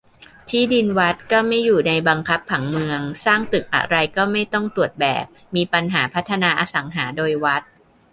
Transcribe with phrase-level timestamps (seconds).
[0.49, 7.61] ที่ดินวัดก็ไม่อยู่ในบังคับผังเมือง สร้างตึกอะไรก็ไม่ต้องตรวจแบบ มีปัญหาพัฒนาอสังหาโดยวัด